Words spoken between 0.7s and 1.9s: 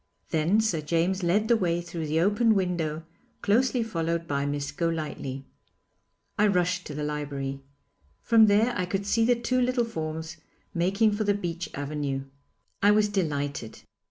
James led the way